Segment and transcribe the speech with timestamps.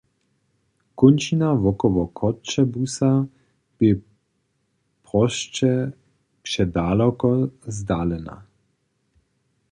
[0.99, 3.11] Kónčina wokoło Choćebuza
[3.77, 3.91] bě
[5.05, 5.73] prosće
[6.43, 7.29] předaloko
[7.77, 8.37] zdalena.